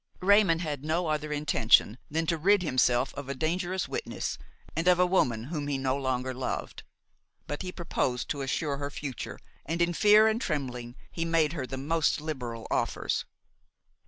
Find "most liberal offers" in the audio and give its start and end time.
11.77-13.25